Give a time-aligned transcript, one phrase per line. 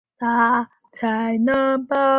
[0.01, 0.01] 德昌是北齐政权安德王高延
[1.47, 2.01] 宗的年号。